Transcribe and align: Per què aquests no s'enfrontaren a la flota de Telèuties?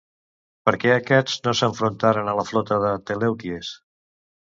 Per 0.67 0.71
què 0.83 0.93
aquests 0.93 1.35
no 1.47 1.53
s'enfrontaren 1.59 2.31
a 2.31 2.35
la 2.39 2.45
flota 2.53 2.79
de 2.85 2.95
Telèuties? 3.11 3.71